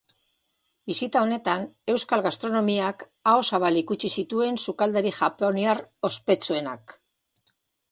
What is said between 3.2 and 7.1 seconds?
aho zabalik utzi zituen sukaldari japoniar ospetsuenak.